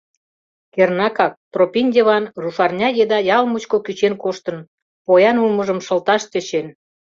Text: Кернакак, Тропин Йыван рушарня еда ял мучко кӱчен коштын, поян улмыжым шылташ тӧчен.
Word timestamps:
Кернакак, 0.73 1.33
Тропин 1.53 1.87
Йыван 1.95 2.25
рушарня 2.41 2.89
еда 3.03 3.17
ял 3.37 3.43
мучко 3.51 3.77
кӱчен 3.85 4.13
коштын, 4.23 4.57
поян 5.05 5.37
улмыжым 5.43 5.79
шылташ 5.85 6.21
тӧчен. 6.31 6.67